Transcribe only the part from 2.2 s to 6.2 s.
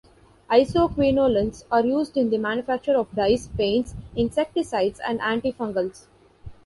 the manufacture of dyes, paints, insecticides and antifungals.